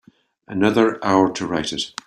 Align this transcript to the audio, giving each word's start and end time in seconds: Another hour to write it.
Another 0.47 0.97
hour 1.05 1.31
to 1.33 1.45
write 1.45 1.71
it. 1.71 1.93